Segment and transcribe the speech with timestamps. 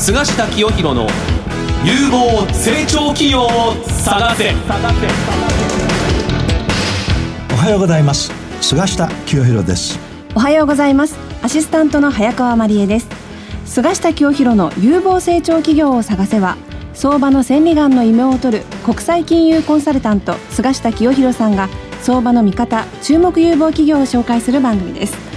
[0.00, 1.06] 菅下清弘の
[1.84, 4.50] 有望成長企業を探せ。
[7.52, 8.32] おはようございます。
[8.62, 9.98] 菅下清弘です。
[10.34, 11.18] おはようございます。
[11.42, 13.08] アシスタントの早川真理恵です。
[13.66, 16.56] 菅下清弘の有望成長企業を探せは
[16.94, 21.68] 相場の千里眼の異名を取る国際金融コンサルタント菅下清弘さんが
[22.00, 25.29] 相場の見方注目有望企業を紹介する番組です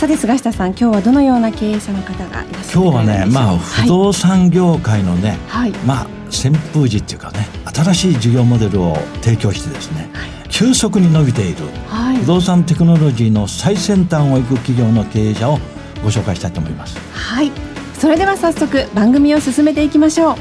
[0.00, 15.58] さて菅下さん今日はどのような経営者の方がいらっしゃる今日はねまあ不動産業界のね、はい、まあ旋風時っていうかね新しい事業モデルを提供してですね、はい、急速に伸びている、はい、不動産テクノロジーの最先端を行く企業の経営者を
[16.02, 16.98] ご紹介したいと思います。
[17.12, 17.52] はい。
[17.92, 20.36] それでは早速番組を進めていきましょう。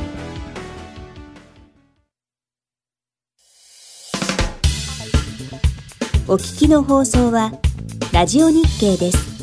[6.30, 7.52] お聞きの放送は
[8.14, 9.39] ラジオ日経です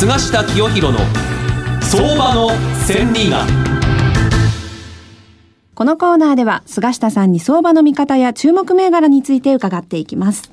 [0.00, 0.98] 菅下清弘の
[1.82, 2.48] 相場の
[2.86, 3.46] 千里眼。
[5.74, 10.50] このコーナーでは菅下さんに相場の見方や注目銘柄について伺っていきます。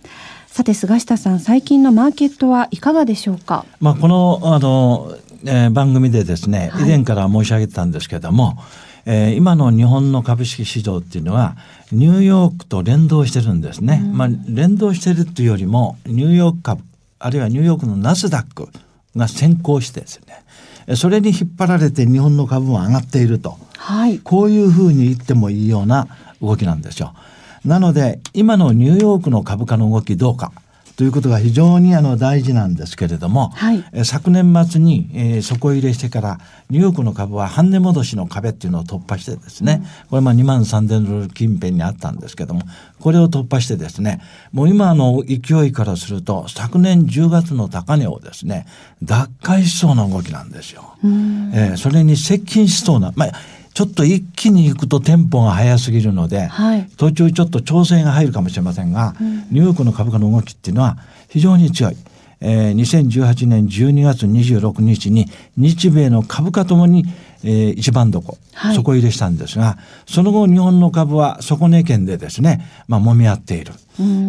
[0.48, 3.64] さて菅下さん最近のマーケットはいかがでしょうか？
[3.80, 8.58] まあこのあの、えー、番組でですね、以前から申し上げてたんですけども、
[9.06, 11.56] えー、今の日本の株式市場っていうのは
[11.94, 16.84] ニューヨークと連動してるんですね、うん、まあ連動してるっていうよりもニューヨーク株
[17.20, 18.68] あるいはニューヨークのナスダック
[19.18, 20.22] が先行してです
[20.88, 26.08] ねそれに引っ張られて日本の株も上がっていると、はい、こういうふうに言ってもいいような
[26.42, 27.14] 動きなんですよ。
[27.66, 30.53] なので今のニューヨークの株価の動きどうか
[30.97, 36.40] ということが非常にあの大事なんですけれども、はい、え昨年末に、えー、底入れしてから
[36.72, 42.63] ニューヨークの株は半値戻しの壁っていうのを突破してですね、うん、これまあ2万3000ドル近辺にあったんですけども
[43.00, 44.22] これを突破してですね
[44.52, 48.66] もう今の勢いからすると昨年10月の高値をですね
[49.03, 50.96] 奪回しそうな動きなんですよ。
[51.03, 53.31] えー、それに接近しそうな、まあ
[53.78, 60.98] ちょっと一気に行くとテンポが速すぎるので、はい、途中ちょっと調整が入るかもしれませんが、うん、ニューヨークの株価の動きっていうのは
[61.30, 61.98] 非常に強い。
[62.42, 65.28] えー、2018年12月26日に
[65.58, 67.06] 日米の株価ともに、
[67.44, 69.78] えー、一番底、はい、底入れしたんですが
[70.08, 73.74] その後日本の株は底値圏でですね、まあ、揉み合っている、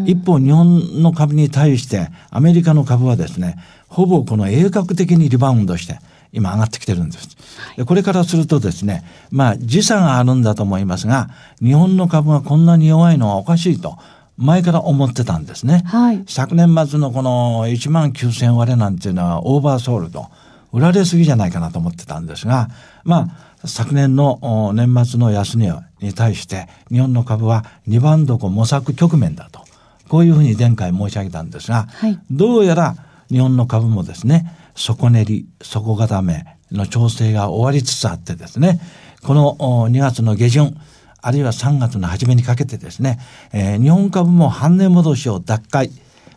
[0.07, 3.57] 一方日本の株に対してアメリカの株はですね
[3.89, 6.01] ほぼこの鋭角的にリバウンドして
[6.33, 7.37] 今上がってきてるんです。
[7.77, 11.29] でこれからするとですね、まあ時差があるんだと思いますが、
[11.63, 13.99] 日本の株がこんなに弱いのはおかしいと。
[14.37, 15.83] 前から思ってたんですね。
[15.87, 20.29] はい、昨年末のこの1万9000割れなんていうのはオーバーソールド。
[20.73, 22.69] 売られすぎじゃないかなと思ってたんですが、
[23.03, 23.31] ま
[23.63, 29.61] あ、昨年の年末の安値に対して日本の株は2番床模索局面だと。
[30.09, 32.97] こういうふうに前回申し上げたんですが、はい、どうやら
[33.31, 38.81] 日本の株もですね、底練り、底固めの調整が終わりつつあってですね、
[39.23, 39.57] この
[39.91, 40.77] 2月の下旬、
[41.21, 43.19] あるいは3月の初めにかけてですね、
[43.53, 45.91] えー、日本株も半値戻しを奪回、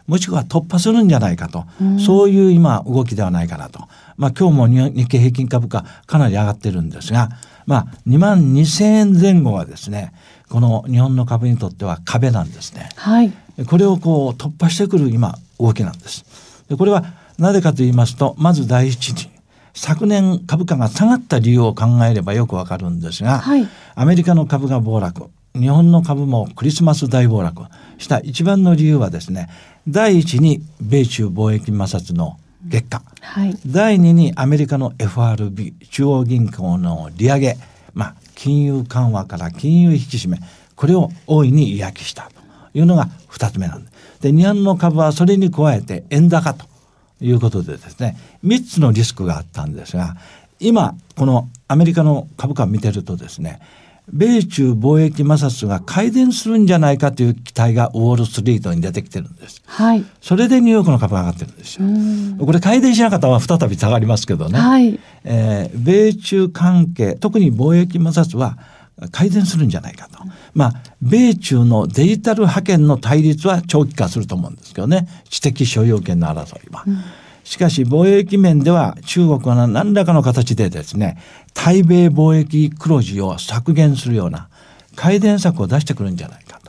[0.08, 3.88] もしくは突破するんじゃないかと、うそういう今動きではないかなと。
[4.18, 7.30] まあ今日も日経平均株価かなり上がってるんですが、
[7.68, 10.14] まあ2万2000円前後はですね、
[10.50, 12.90] この日本の株にとっては壁なんですね。
[12.96, 13.32] はい。
[13.68, 16.26] これをこう突破してくる今動きなんです。
[16.68, 19.32] でこれはなぜかと言いますと、まず第一に、
[19.74, 27.64] 昨年株価が下がった理由を考えればよくわかるんですが、はい、アメリカの株が暴落、日本の株もクリスマス大暴落
[27.98, 29.50] した一番の理由はですね、
[29.88, 32.38] 第一に米中貿易摩擦の
[32.70, 37.58] 結果、はい、第二にアメリカの FRB 中央銀行の利上げ、
[37.96, 40.38] まあ、金融緩和から金融引き締め
[40.76, 42.30] これを大いに嫌気した
[42.72, 44.22] というのが2つ目なんです。
[44.22, 46.71] で日本の株はそれに加えて円高と
[47.22, 50.16] いうことでですね3つのリスクがあったんですが
[50.60, 53.62] 今このアメリカの株価を見てるとですね
[54.12, 59.62] 米中貿易摩擦が改善するんじゃないかという期待がウォールストリートに出てきてるんです。
[59.66, 60.04] はい。
[60.22, 62.46] それでニューヨークの株が上がってるんですよ。
[62.46, 64.60] これ改善しなかったら再び下がりますけどね。
[64.60, 65.00] はい。
[65.24, 68.58] えー、米中関係、特に貿易摩擦は
[69.12, 70.20] 改善するんじゃないかと。
[70.54, 75.08] まあ、米中のデジタル覇権の対立は長期化すると思うんですけどね。
[75.30, 76.86] 知的所有権の争いは。
[77.44, 81.18] しかし貿易面では中国は何らかの形でですね、
[81.54, 84.50] 対米貿易黒字を削減するような、
[84.96, 86.60] 改善策を出してくるんじゃないか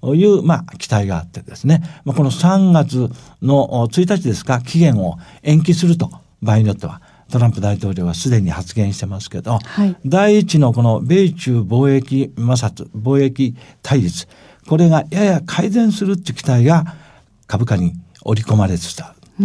[0.00, 3.10] という、まあ、期待があってですね、まあ、この3月
[3.40, 6.10] の1日ですか、期限を延期すると、
[6.42, 7.00] 場合によっては。
[7.32, 14.28] トランプ大統領はすでに発言してますけど、はい、第一のこの米中貿易摩擦、貿易対立、
[14.68, 16.84] これがやや改善するっていう期待が
[17.46, 19.44] 株価に織り込まれつつある。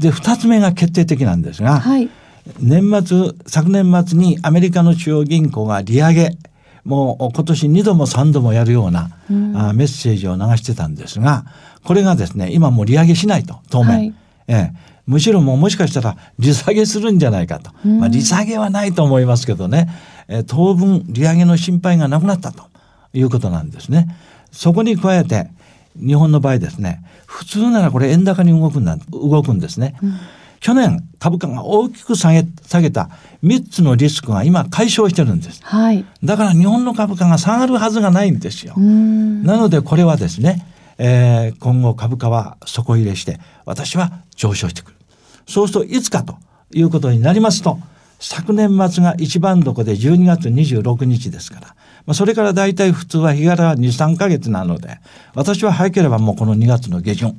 [0.00, 2.10] で、二つ目が決定的なんですが、はい、
[2.58, 6.36] 年末、昨年末にアメリカの中央銀行が利上げ、
[6.84, 11.44] もう今年2度も3度もやるような、うん、あメッセージを流してたんですが、
[11.84, 13.96] これがですね、今もう利上げしないと、当面。
[13.96, 14.14] はい、
[14.48, 17.70] ええ、むしろもうもしかしたら利下げするんじゃないかと。
[17.84, 19.88] うん、まあ、利下げはないと思いますけどね、
[20.28, 22.64] え当分利上げの心配がなくなったと
[23.12, 24.16] いうことなんですね。
[24.50, 25.50] そこに加えて、
[25.96, 29.96] 日本の場合ですね、普通ならこれ円高に動くんだ、動くんですね。
[30.02, 30.14] うん
[30.62, 33.10] 去年株価が大きく下げ下げた
[33.42, 35.60] 3つのリスクが今解消してるんです。
[35.64, 36.04] はい。
[36.22, 38.78] だから日本の株価が下がるはずがないんですよ。
[38.78, 40.64] なのでこれはですね、
[40.98, 44.96] えー、今後株価は底入れして私は上昇してくる。
[45.46, 46.36] そうするといつかと
[46.72, 47.78] いうことになりますと、
[48.20, 51.66] 昨年末が一番どこで12月26日ですから、
[52.06, 54.98] まあ、それから大体普通は日柄は2、3ヶ月なので、
[55.34, 57.38] 私は早ければもうこの2月の下旬、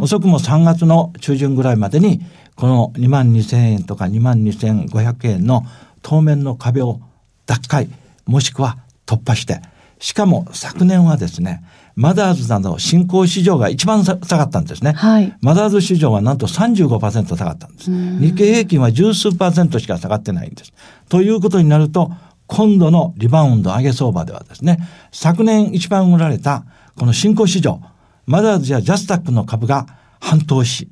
[0.00, 2.20] 遅くも3月の中旬ぐらいまでに
[2.56, 5.64] この2万2000円とか2万2500円の
[6.02, 7.00] 当面の壁を
[7.46, 7.88] 脱会、
[8.26, 9.60] もしくは突破して、
[9.98, 11.64] しかも昨年はですね、
[11.94, 14.92] マザーズなど新興市場が一番下がったんですね。
[14.92, 17.90] はい、マザーズ市場はなんと35%下がったんです。
[17.90, 20.72] 日経平均は十数パーセントしか下がってないんです。
[21.08, 22.10] ということになると、
[22.46, 24.78] 今度のリバウンド上げ相場ではですね、
[25.10, 26.64] 昨年一番売られた
[26.98, 27.80] この新興市場、
[28.26, 29.86] マザーズやジャスタックの株が
[30.20, 30.88] 半投資、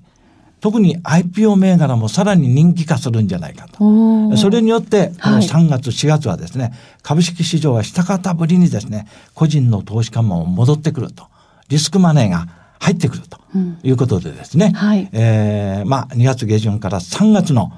[0.61, 4.37] 特に IPO 銘柄もさらに人気化するんじゃないかと。
[4.37, 6.73] それによって、この3月、4月はですね、はい、
[7.03, 11.25] 株式市場は下方ぶりにですね、個人の投資家も戻ってくると。
[11.69, 12.47] リスクマネーが
[12.81, 13.39] 入ってくると
[13.83, 17.73] いうことでですね、うんはい、えー、まあ、2月下旬から3月の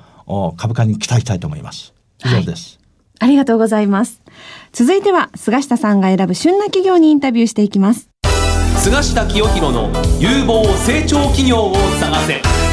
[0.56, 1.92] 株価に期待したいと思います。
[2.24, 2.78] 以上です。
[3.20, 4.22] はい、ありがとうございます。
[4.72, 8.08] 続いては、菅下さんが選ぶ旬な企業にインタビューしていきます。
[8.78, 12.71] 菅下清弘の有望成長企業を探せ。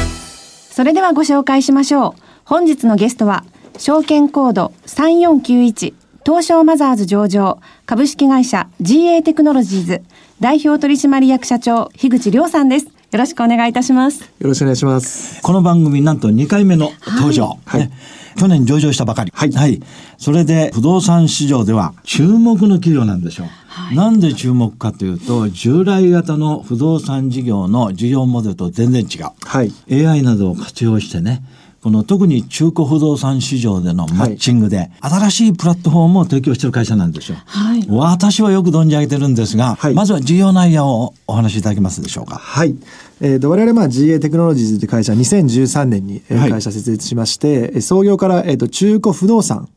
[0.70, 2.22] それではご紹介しましょう。
[2.44, 3.44] 本日のゲストは、
[3.76, 5.94] 証券コード3491
[6.24, 10.02] 東証マザーズ上場株式会社 GA テクノロジーズ
[10.38, 12.86] 代表取締役社長樋口亮さんです。
[12.86, 14.22] よろしくお願いいたします。
[14.22, 15.42] よろしくお願いします。
[15.42, 17.58] この番組なんと2回目の登場。
[17.64, 17.80] はい。
[17.80, 17.90] はい、
[18.36, 19.32] 去年上場したばかり。
[19.34, 19.52] はい。
[19.52, 19.80] はい。
[20.18, 23.46] それで不動産市場では注目の企業なんでしょう。
[23.68, 29.30] はい、なんで注目かというと、従来型の不動産事業の事業モデルと全然違う。
[29.42, 29.72] はい。
[29.90, 31.42] AI などを活用してね、
[31.82, 37.38] この特に中古不動産市場でのマッチングで、新しいプラットフォームを提供している会社なんですよ。
[37.46, 42.36] はい、私はよく存じ上げてるんですが、はい、まずは事業内容をお話しいただけますでしょうか。
[42.36, 42.74] はい。
[43.22, 49.68] えー、と我々まあ GA テクノロジーズという会社2013年に会社設立しまして、はい、創業から、えー、と中古不動産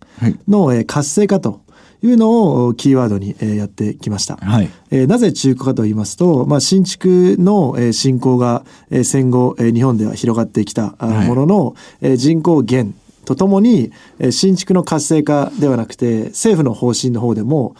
[0.48, 1.62] の活性化と
[2.04, 4.36] いうのをキーワードにやってきました。
[4.38, 4.70] はい、
[5.08, 8.66] なぜ中古かと言いますと、まあ、新築の振興が
[9.04, 12.94] 戦後日本では広がってきたものの、人口減
[13.26, 13.92] とともに
[14.32, 17.76] 新築の活性化ではなくて政府の方針の方でも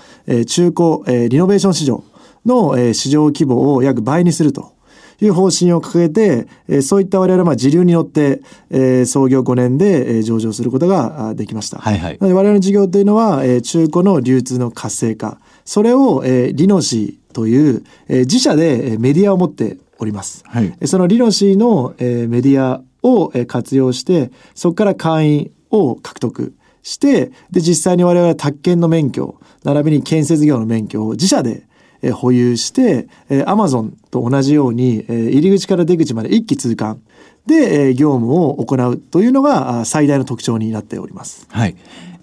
[0.48, 2.04] 中古リノベーション市場
[2.46, 4.74] の市場規模を約倍にすると
[5.22, 11.80] いう方針を掲げて、えそういった我々は時流に乗って、え創業5年で、え上場することができました。
[11.80, 20.44] はいはい、我々の事業というのは、え中古の流通の活性化、それを、えリノシーという、え自社でメディアを持っております。
[20.48, 26.54] はい、そのリノシーの、えメディアを活用して、そこから会員を獲得
[26.84, 31.66] して、で、実際に我々は宅建の免許、並びに建設業の免許を自社で
[32.04, 37.02] え保有して、え Amazon と同じように、え入り口から出口まで一気通貫
[37.48, 41.48] で、え業務を行うというのが最大の特徴になっております。
[41.50, 41.76] はい。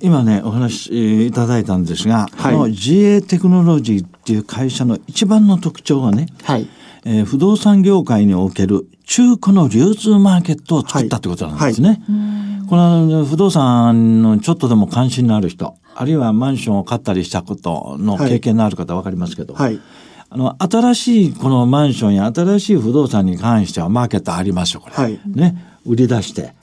[0.02, 6.66] 今ね、お話しいただいたんですが、はい、この GA テクノロジーっていう会社の一番の特徴はね、はい、
[7.04, 11.88] えー、不動産業界における中古の流通マーケットを作ったってことなんですね。
[11.88, 11.98] はい。
[11.98, 19.80] はい、この不動産のちょっとでも関心のある人、あるいはマンションを買ったりしたことの経験のある方は分かりますけど、はい、
[20.28, 24.94] あの、新しいこのマンションや新しい不動産に関してはマーケットありますよ、これ。
[24.94, 25.66] はい、ね。
[25.84, 26.54] 売り出して、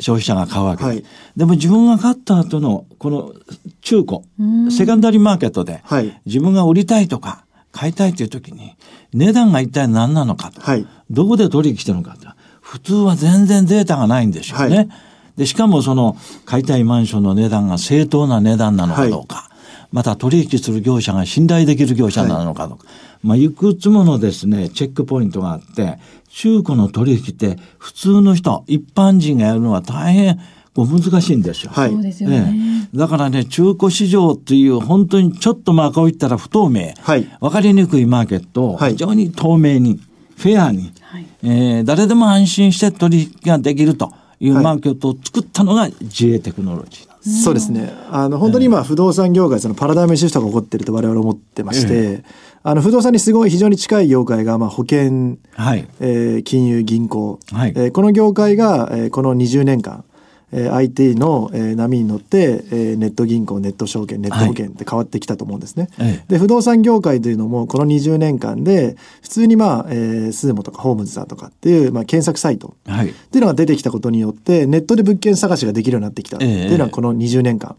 [0.00, 1.04] 消費者が買うわけで、はい、
[1.36, 3.32] でも自分が買った後のこの
[3.80, 5.84] 中古、セカンダリーマーケットで、
[6.26, 8.76] 自分が売りたいとか、買いたいという時に、
[9.12, 12.28] 値段が一体何なのかと、はい、どこで取引してるのかと、
[12.60, 14.76] 普通は全然データがないんでしょうね。
[14.76, 14.88] はい、
[15.36, 22.86] で、しかもその買いたいマンションの値段が正当な値段なのかどうか、はい、また取引する業者が信頼できる業者なのかとか、
[23.22, 25.98] まあ、いくつものですね、チェックポイントがあって、
[26.28, 30.40] 中古の取引って普通の人、一般人がやるのは大変
[30.74, 31.72] こう難しいんですよ。
[31.72, 31.90] はい。
[31.90, 32.88] そうですよね。
[32.94, 40.00] だからね、中古市場っていう本当にちょっとまあこう言ったら不透明、はい、分かりにくいマーケットを非常に透明に、
[40.36, 47.12] フェアに、はい、えー、誰でも安心して取引ができるというマーケットを作ったのが自営テクノロジー。
[47.22, 47.92] そうですね。
[48.10, 52.24] あの、本当に今、不動産業界、そのパラダイムシフトが起こってると我々思ってまして、ええ、
[52.64, 60.04] あの、不動産にすごい非常に近い業界が、まあ、保険、はい、えー、金融、銀行、はい、えー、この業界が、えー、この20年間、
[60.52, 65.88] えー、IT の、えー、波に乗って、えー、ネット銀行ネット証券ネット保険って変わってきたと思うんですね。
[65.98, 76.36] はい、で不動産業界というのもこの20年間で普通にまあ、えー、スーモとかホームズさんとかっていう、まあ、検索サイトっていうのが出てきたことによってネットで物件探しができるようになってきた。
[76.36, 77.76] っていうのはこの20年間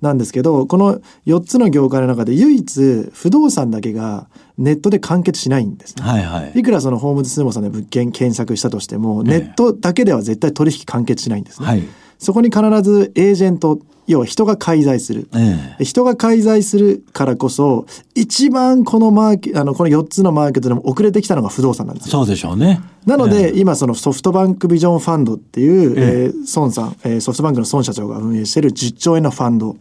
[0.00, 4.26] なんですけど、この4つの業界の中で唯一不動産だけが
[4.58, 6.04] ネットで完結しないんですね。
[6.04, 11.66] はいはい、いくらそのホームズスーモさんで物件検索したとしても、ネットだけでは絶対取引完結しないんですね。
[11.66, 11.82] はい
[12.24, 22.80] そこに必ずエージェント要は人が介在する、ええ、人が介在するからこそ一番このマーケあのこの4つのマーケットでも遅れてきたのが不動産なんですそうでしょうね。
[23.06, 26.26] なので、え、今そのソフトバンクビジョンファンドっていう、ええ。
[26.28, 29.76] ー、孫さん、えー、ソフトバンクの孫社長が運営している10兆円のファンド。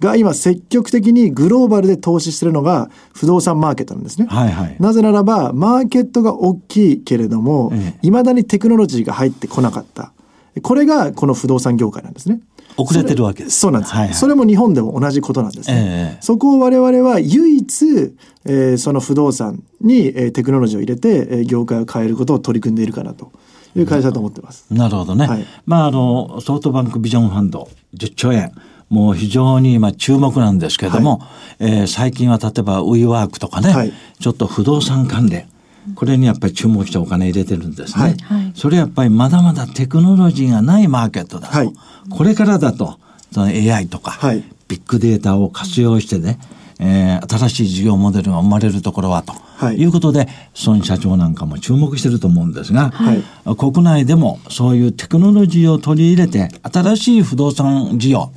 [0.00, 10.12] が今積極的にグローバルで投資してるのが不動産マーケットなんですね、はいはい、なぜならばマーケットが大きいけれどもいま、だにテクノロジーが入ってこなかった
[10.60, 12.40] これがこの不動産業界なんですね。
[12.76, 13.58] 遅れてるわけです。
[13.58, 16.16] そうなんです、はいはい、それも日本でも同じことなんですね。
[16.16, 18.12] えー、そこを我々は唯一、
[18.44, 23.32] えー、その不動産に、えー、テクノロジーを入れて、えー、業界を変えることを取り組んでいるかなと。
[23.76, 24.66] いう会社だと思ってます。
[24.70, 25.26] なるほどね。
[25.26, 28.52] はい、まあ、あの、ソフトバンクビジョンファンド10兆円。
[28.88, 31.18] もう非常に今注目なんですけれども、
[31.58, 35.46] はい、えー、最近は例えばウィーワークとかね、はい、ちょっと不動産関連、
[35.94, 38.16] これにやっぱり注目してお金入れてるんですね。
[38.22, 41.56] はい、それやっぱりまだまだテクノロジーがないマーケットだと。
[41.56, 41.72] はい、
[42.10, 42.98] これからだと、
[43.32, 46.38] その AI とか、はい、ビッグデータを活用してね、
[46.80, 50.28] えー、新しい事業モデルが生まれるところはと、はい、いうことで
[50.66, 58.30] 孫社長なんかも注目してると思うんですが、はい、国内でもそういうテクノロジーを取り入れて新しい不動産事業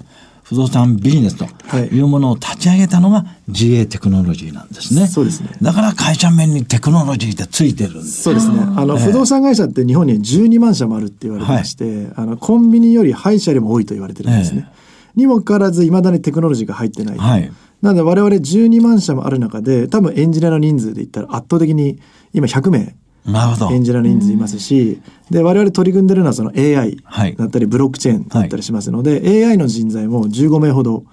[0.52, 5.08] 不動産ビジネスというものを立ち上げたのが GA テクノロジーなんですね。
[5.08, 5.52] そうですね。
[5.62, 8.24] だから会社面にテクノロジーってついてるんです。
[8.24, 8.60] そうですね。
[8.76, 14.70] あの、不動産会社って日本に12万社もあるって言われてまして、はい、あのコンビニより歯医者よりも多いと言われてるんですね。
[15.16, 17.18] にもかかわらずいまだにテクノロジーが入ってない。
[17.18, 17.50] はい。
[17.82, 22.02] なので我々12万社もある中で多分エンジニアの人数で言ったら圧倒的に
[22.34, 22.94] 今100名
[23.26, 26.98] エンジニアの人数いますし、で我々取り組んでるのはその AI
[27.38, 31.04] だったりブロックチェーンだったりしますので、はい、AI の人材も15名ほど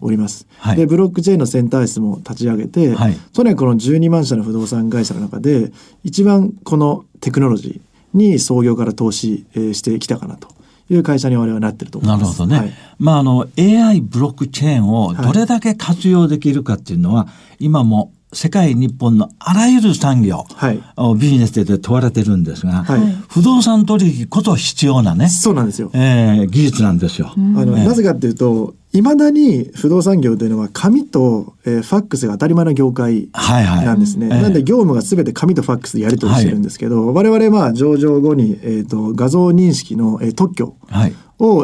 [0.00, 5.70] おります、はい、でブロックチェーンのセンター室も立ち上げて、はい、とにかくこの12万社の不動産会社の中で
[6.02, 10.48] 一番このテクノロジーに創業から投資してきたかなと
[10.88, 12.20] いう会社に我々はなってると思います。
[12.22, 12.58] なるほどね。
[12.58, 20.82] はい、まああの AI ブロックチェーンをどれだけ活用できるかっていうのは、今も世界日本のあらゆる産業、はい、
[21.18, 27.32] ビジネスで問われてるんですが、はい、不動産取引こそ必要なねそうなんですよ、えー、技術なんですよ。
[27.34, 34.28] あの、えー、なぜかっていうといまだに不動産業というのは紙と、えー、ファックスが当たり前の業界なんですね。
[34.28, 41.12] はいはい、なんで業務が全て紙とファックスでやり取りしてるんですけど、はい、我々まあ上場後に、えーと、画像認識の、えー、特許を、はい、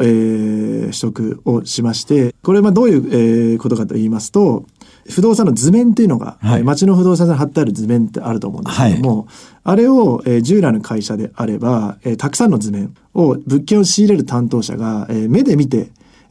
[0.06, 4.66] えー、取得をしましてこれはどういう、えー、ことかと言いますと
[5.11, 9.26] 不動産の図面っていうのが、はい、町の不動産に貼ってある図面ってあると思うんですけども、はい、
[9.64, 15.90] あれを、えー、従来の会社であれば、えー、たくさんの図面を物件を仕入れる担当者が、えー、目で見て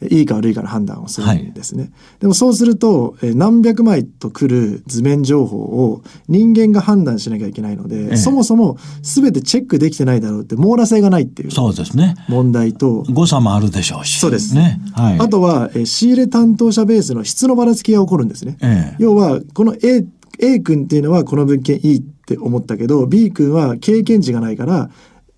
[0.09, 1.83] いいか悪いかの判断をするんですね。
[1.83, 1.91] はい、
[2.21, 12.15] でもそうすると、えー、何百枚と来る図面情報を人間が判断しなきゃいけないので、ええ、そもそも全てチェックできてないだろうって網羅性がないっていうそうですね。
[12.27, 14.19] 問題と誤差もあるでしょうし。
[14.19, 14.79] そうです、ね。
[14.93, 18.57] はい、あとは、えー、仕入れ担当者ベースの質のばらつきが起こるんですね。
[18.61, 20.05] え、要はこの A,
[20.39, 24.89] A 君っていうのはこの物件いいって思ったけど B 君は経験値がないから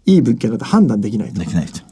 [0.05, 1.41] いい物件だと判断できないと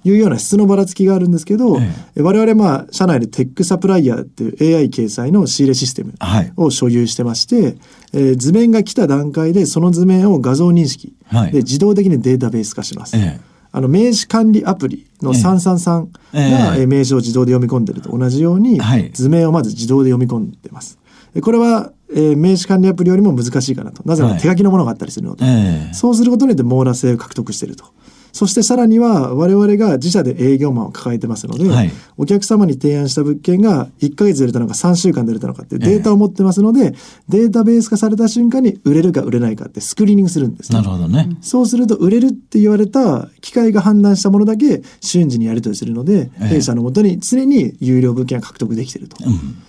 [0.04, 6.14] いうような質のばらつきがあるんですけど、ええ、我々まあ社内でテックサプライヤーっていう AI 掲載の仕入れシステム
[6.56, 7.78] を所有してまして、はい、
[8.14, 11.16] えー、図面が来た段階でその図面を画像認識
[11.52, 13.18] で自動的にデータベース化します。
[13.18, 13.40] え、
[13.72, 18.80] あの名刺管理アプリの333が名刺を自動で読み込んでると同じように
[19.14, 21.00] 図面をまず自動で読み込んでます。
[21.42, 24.04] これはえー、名刺管理アプリよりも難しいかなと。
[24.06, 25.46] なぜなら手書きのものがあったりするので、
[25.94, 27.86] そうすることによって網羅性を獲得していると。
[28.34, 31.92] そしてさらには我々が自社で営業マンを抱えてますので、はい。
[32.18, 36.96] お客様に提案した物件が1ヶ月で売れたのか3週間で売れたのかってデータを持ってますので、
[37.30, 40.72] データベース化された瞬間に売れるか売れないかってスクリーニングするんです。
[40.72, 41.30] ねなるほどね。
[41.42, 46.48] そうすると売れるって言われた機械が判断したものだけ瞬時にやり取りするので、ええ。
[46.48, 49.18] 弊社のもとに常に有料物件が獲得できていると、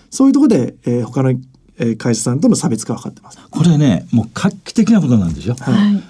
[0.09, 1.39] そういうところで、えー他の、
[1.79, 3.39] えー会社さんとの差別化が図ってます。
[3.51, 5.57] これね、もう画期的なことなんですよ。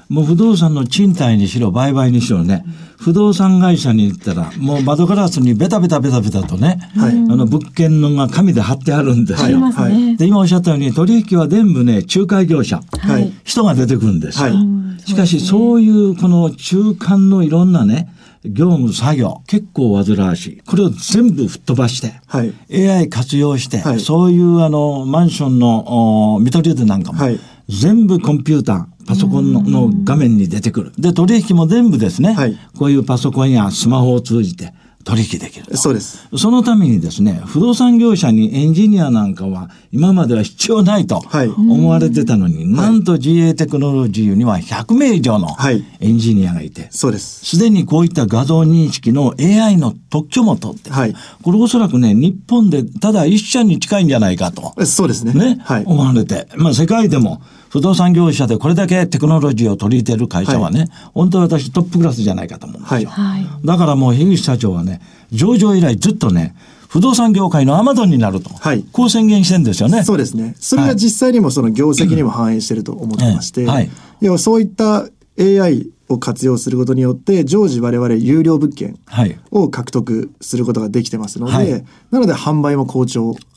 [0.09, 2.65] もう不動産の賃貸にしろ、売買にしろね、
[2.99, 7.13] 不動産会社に行ったら、もう窓ガラスにベタベタベタベタとね、はい。
[7.13, 9.61] あの物件のが紙で貼ってあるんですよ。
[9.61, 10.17] はい。
[10.17, 13.33] で、今おっしゃったように、取引は全部ね、仲介業者、はい。
[13.45, 14.45] 人が出てくるんですよ。
[14.45, 15.09] はい。
[15.09, 18.09] しかし、そういうこの中間のいろんなね、
[18.45, 20.63] 業務作業、結構煩わしい。
[20.67, 22.55] これを全部吹っ飛ばして、はい。
[22.89, 24.01] AI 活用して、はい。
[24.01, 27.41] そういうあの、マンションのお見取り図なんかも、はい。
[27.69, 30.93] 全部コンピューター、パソコンのの画面に出てくる。
[30.99, 32.59] で、取引も全部ですね、はい。
[32.77, 34.75] こういうパソコンやスマホを通じて
[35.05, 35.77] 取引できると。
[35.77, 36.29] そうです。
[36.37, 47.45] そのためにですね、不動産業者にエンジニアなんかは今までは必要ないとはい思われてたのに、なんと GA テクノロジーには100名以上のはいエンジニアがいて、そうです。
[47.45, 54.75] すでにこういった画像認識の AI の特許も取って、はいこれおそらくね、日本でただ一社に近いんじゃないかと。
[54.87, 55.35] そうですね。
[55.35, 55.85] ね、はい。
[55.85, 56.49] 思われて。
[56.57, 57.43] まあ世界でも
[57.75, 63.11] 不動産業者でこれだけテクノロジーを取り入れてる会社はね、本当は私トップクラスじゃないかと思うんですよ。
[63.11, 63.67] はいはい。
[63.67, 65.01] だからもう樋口社長はね、
[65.33, 66.55] 上場以来ずっとね、
[66.89, 70.05] 不動産業界のアマゾンになると、はいこう宣言してんですよね。
[70.05, 70.55] そうですね。
[70.61, 73.91] それが実際にもその業績にも反映してると思ってまして、ええはい
[74.21, 75.09] 要はそういった
[75.41, 79.37] AI を活用することによって常時我々有料物件はい。
[79.51, 83.54] を獲得することができてますので、はいなので販売も好調はい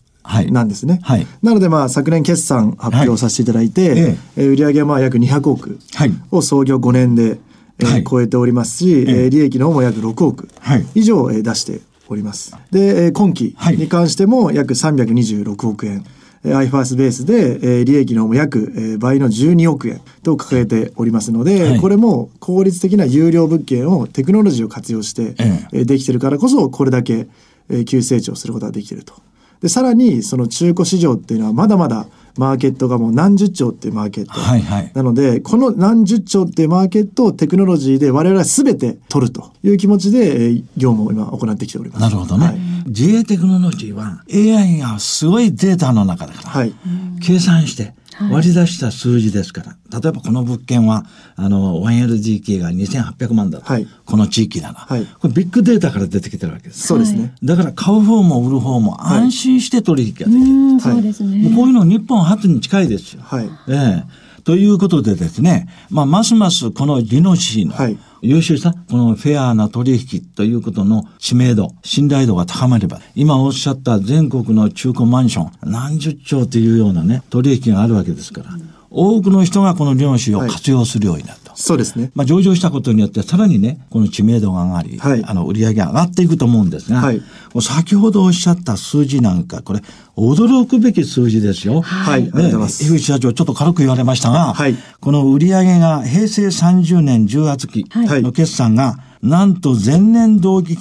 [0.52, 1.00] なんですね。
[1.04, 1.26] はい。
[1.42, 4.00] なのでまあ昨年決算発表させていただいて、はい。
[4.00, 6.12] ええー売上はまあ約200億はい。
[6.32, 7.40] を創業5年で、
[7.80, 8.04] えーはい。
[8.04, 9.30] 超えておりますし、えー。
[9.30, 10.86] 利益の方も約6億はい。
[10.96, 12.54] 以上、えー出しております。
[12.72, 13.78] で、えー今期はい。
[13.78, 16.04] に関しても約326億円。
[16.44, 21.80] えー iFirst ベースで、えー利益の約、えー倍の12億円と掲げておりますので、はい。
[21.80, 25.68] これも効率的な有料物件をテクノロジーを活用して、え。
[25.74, 27.28] えーできてるからこそこれだけ、
[27.70, 29.14] えー急成長することができてると。
[29.62, 42.02] でさらにその中古市場っていうのはまだまだマーケットがもう何十兆っていうマーケット、はいはいなのでこの何十兆っていうマーケットをテクノロジーで我々は全て取るという気持ちで、えー業務を今行ってきております。
[42.02, 42.46] なるほどね。
[42.46, 46.74] はい GA テクノロジーは AI がすごいデータの中だから、はい
[47.22, 47.94] 計算して
[48.32, 56.88] 割り出した数字ですから、例えばこの物件は、あの、1LDK が2800万だと、はいこの地域だな、はいこれビッグデータから出てきてるわけです。
[56.88, 57.36] そうですね。
[57.44, 60.36] だから買う方も売る方も安心して取引ができる。
[60.36, 61.56] うん、そうですもうね。
[61.56, 63.22] こういうの日本初に近いですよ。
[63.24, 78.50] はいええということでですね、まあ、ますますこのリノシーのはい優秀さ、このフェアな取引ということの知名度、信頼度が高まれば、今おっしゃった全国の中古マンション、何十兆というようなね、取引があるわけですから、
[78.90, 81.47] 多くの人がこのリノシーを活用するようになると。
[81.60, 82.12] そうですね。
[82.14, 85.24] まあ、上場したことによってさらにね、この知名度が上がり、はい。
[85.26, 87.22] あの、売り上げが上がっていくと思うんですが、はい。
[87.62, 89.82] 先ほどおっしゃった数字なんか、これ、
[90.16, 91.82] 驚くべき数字ですよ。
[91.82, 92.22] はい。
[92.22, 92.84] ありがとうございます。
[92.84, 94.76] ね、井口社長、ちょっと軽く言われましたが、はい。
[95.00, 100.76] この売り上げが平成30年10月期はいの決算が、なんと前年同期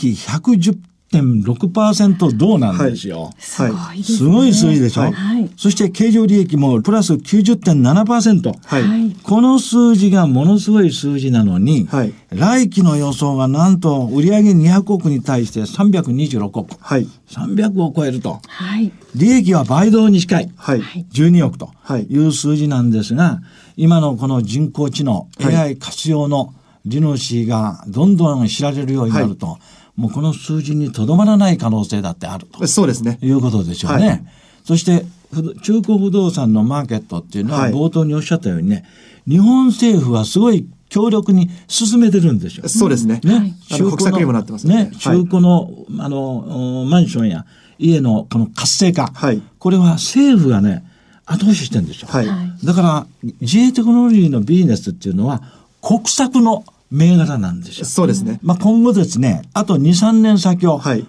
[1.20, 3.31] 比110.6%増なんですよ。
[3.38, 4.18] すごいですね。
[4.18, 5.50] すごい数字でしょ、はいはい。
[5.57, 8.55] そして経常利益もプラス90.7%。
[8.64, 8.83] はい。
[8.83, 9.16] はい。
[9.22, 16.76] この数字がものすごい数字なのに、はい来期の予想がなんと売上200億に対して326億。
[16.81, 17.07] はい。
[17.29, 18.40] 300を超えると。
[18.46, 18.92] はい。
[19.14, 20.52] 利益は倍増に近い。
[20.57, 20.81] はい。
[21.12, 23.40] 12億とはいいう数字なんですが、
[23.76, 26.52] 今のこの人工知能、はい AI 活用の
[26.85, 29.59] リノシーがどんどん知られるようになると、
[29.96, 32.66] もうこの数字にとどまらない可能性だってあると。
[32.66, 33.18] そうですね。
[33.22, 34.06] いうことでしょうね。
[34.06, 34.26] はい
[34.66, 35.06] そして、
[35.62, 38.85] 中古不動産のマーケットっていうのは、はい冒頭におっしゃったようにね、
[39.28, 42.68] 日本政府はすごい強力に進めてるんですよ。
[42.68, 43.20] そうですね。
[43.22, 47.46] ね、あの国策にもなってますね、ね中古の、あの、おマンションや
[47.78, 49.12] 家のこの活性化。
[49.14, 50.85] はいこれは政府がね、
[51.26, 52.09] 後押ししてるんですよ。
[52.09, 52.26] はい。
[52.64, 53.06] だから、
[53.40, 55.42] 自営テクノロジーのビジネスっていうのは、
[55.80, 57.85] 国策の銘柄なんですよ。
[57.85, 58.38] そうですね。
[58.42, 61.07] まあ、今後ですね、あと2、3年先を考はい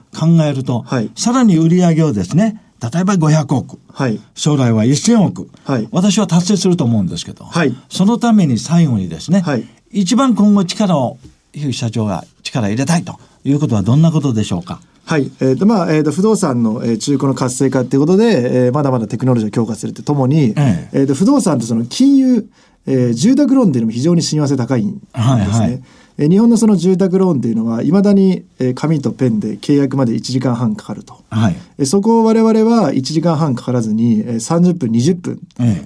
[0.50, 4.20] えると、はいさらに売り上げをですね、例えば500億、はい。
[4.36, 11.18] 将来は1000億、はい私は達成すると思うんですけど、はいそのために最後にですね、はい一番今後力を、
[11.54, 14.82] 樋口社長が力を入れたいということはどんなことでしょうか？
[15.06, 15.32] はい。
[15.40, 22.50] えっ、と、まあ、えっ、と、不動産の、えー中古の活性化っていうことで、えーまだまだテクノロジーを強化するとともに、ええっ、と、不動産とその金融、
[22.88, 25.24] えー住宅ローンっていうのも非常に親和性高いんですね。
[25.24, 25.84] はいはい
[26.20, 35.40] え日本のその住宅ローンというのはいまだに、え紙とペンで契約まで1時間半かかると、はい、えそこを我々は1時間半かからずに、え30分20分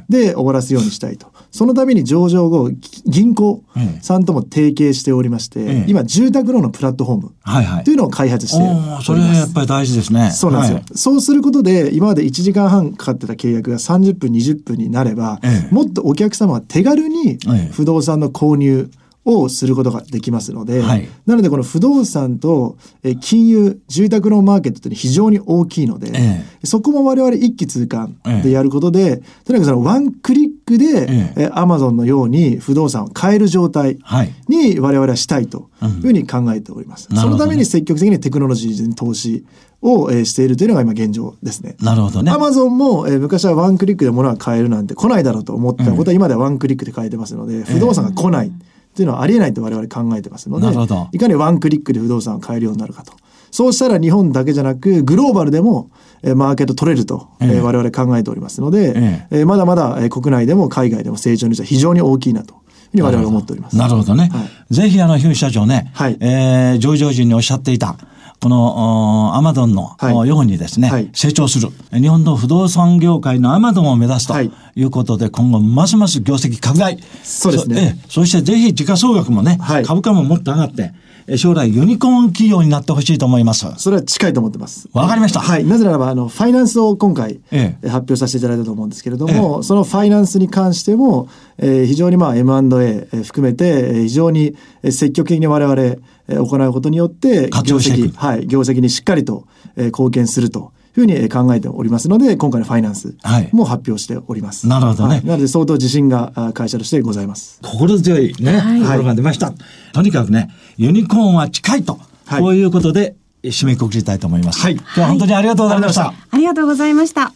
[0.07, 1.27] で終わらすようにしたいと。
[1.51, 2.71] そのために上場後
[3.05, 3.63] 銀行
[4.01, 9.03] さんとも提携しておりまして、ええ、今住宅ローンのプラットフォームというのを開発して。
[9.03, 10.31] それはやっぱり大事ですね。
[10.31, 17.37] そうなんですよ、はい、そうすることで今まで1時間半かかってた契約が30分20分になれば、え、もっとお客様は手軽に
[17.73, 18.89] 不動産の購入、
[19.23, 33.99] をすることができますので、はい、なのでこの不動産とえ金融住宅ローンマーケットって非常に大きいので、ええ、そこも我々一気通貫でやることで、え、とにかくそのワンクリックで、えアマゾンのように不動産を買える状態
[34.47, 37.07] に我々はしたいというふうに考えております。
[37.11, 39.45] うん、そのために積極的にテクノロジーに投資
[39.81, 41.75] を、えしているというのが今現状ですね。
[41.81, 42.31] なるほどね。
[42.31, 48.51] アマゾンも、えー、昔はワンクリックで物が買えるなんて来ないだろうと思ったことは今ではワンクリックで買えてますので、不動産が来ない。
[48.91, 50.67] っていうのはありえないと我々考えてますので
[51.13, 53.13] いかにワンクリックで不動産を買えるようになるかと。
[53.51, 55.91] そうしたら日本だけじゃなくグローバルでも
[56.23, 62.61] マーケット取れると、えー、我々考えておりますので、えー、まだまだ国内でも海外でも成長率は非常に大きいなと
[62.93, 63.77] に我々は思っております。
[63.77, 64.29] なるほどね。
[64.31, 67.97] はい、ぜひあの、ヒュー社長ね、はい、えー、上場時におっしゃっていた、
[68.41, 71.69] このアマゾンのようにですね、はい、成長する。
[71.91, 74.33] 日本の不動産業界のアマゾンを目指すと
[74.75, 76.97] いうことで、今後ますます業績拡大。
[77.21, 77.99] そうですね。
[78.09, 80.91] そしてぜひ時価総額もね、はい、株価ももっと上がって、
[81.37, 83.65] 将来ユニコーン企業になってほしいと思います。
[83.77, 84.89] それは近いと思ってます。
[84.93, 85.39] わかりました。
[85.39, 85.65] はい。
[85.65, 95.95] なぜならば、あの、ファイナンスを今回、ええ、発表させていただいたと思うんですけれども、ええ、そのファイナンスに関しても、えー、非常にまあ M&A 含めて、非常に積極的に我々、
[96.27, 100.71] 行うことによって、業績、はい、業績にしっかりと、えー、貢献すると。
[100.93, 103.15] ふうに考えておりますので、今回のファイナンス
[103.53, 104.67] も発表しております。
[104.67, 107.59] はい、なるほどね、はい、なので相当自信が会社としてございます。
[107.63, 109.53] 心強いね、はい、ところが出ました。
[109.93, 114.61] とにかくね、ユニコーンは近いと、はい、こういうことで締めくくりたいと思います。
[114.61, 114.73] はい。
[114.73, 116.13] 今日は本当にありがとうございました。
[116.31, 117.33] ありがとうございました。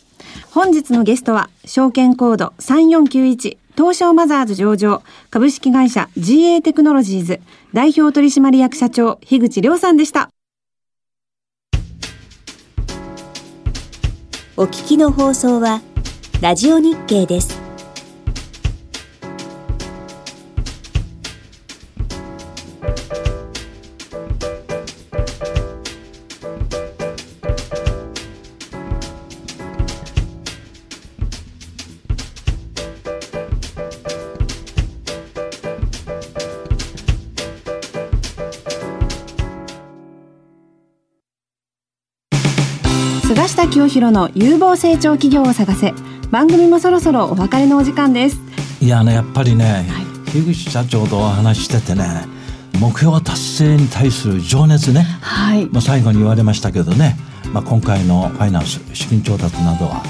[0.51, 7.41] 本日のゲストは、証券コード3491東証マザーズ上場株式会社 GA テクノロジーズ
[7.73, 10.29] 代表取締役社長樋口亮さんでした。
[14.57, 15.81] お聞きの放送は
[16.39, 17.64] ラジオ日経です。
[43.47, 45.93] 菅下清弘の有望成長企業を探せ。
[46.31, 48.39] 番組もそろそろお別れのお時間です。
[48.81, 52.25] いやねやっぱりね、はい、樋口社長とお話しててね
[52.79, 57.17] 目標達成に対する情熱ね、はい、まあ最後に言われましたけどね、
[57.53, 60.03] まあ、今回のファイナンス資金調達などは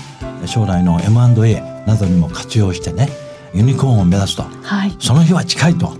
[0.45, 3.09] 将来の M&A などにも活用してね
[3.53, 5.97] ユニコーンを目指すと、はい、その日は近いと、はい、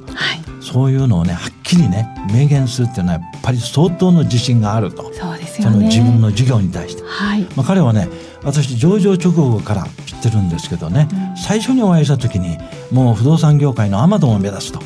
[0.63, 5.13] そういうのをねはっきりね明言するっていうのはやっぱり相当の自信があると。
[5.13, 7.43] そうですよ、ね、その自分の事業に対して、はい。
[7.55, 8.09] まあ、彼はね
[8.43, 12.57] 私上場直後から知ってるんですけどね、うん、最初にお会いした時に
[12.91, 14.79] もう不動産業界のアマゾンを目指すと。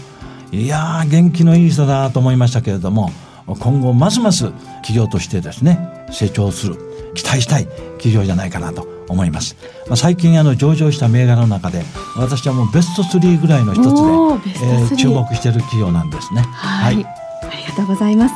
[0.52, 3.12] いやー元気のいい人だと思いましたけれども
[3.46, 4.52] 今後ますます
[4.82, 6.76] 企業としてですね成長する
[7.14, 7.66] 期待したい
[7.98, 9.56] 企業じゃないかなと思います、
[9.88, 11.84] まあ、最近あの上場した銘柄の中で
[12.16, 16.42] 私はもうベスト3ぐらいの一つで、えー、注目している企業なんですね。
[16.42, 17.06] はい、はい、
[17.44, 18.36] ありがとうございます。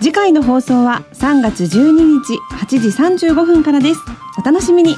[0.00, 4.00] 次回の放送は3月12日8時35分からです。
[4.38, 4.96] お楽しみに。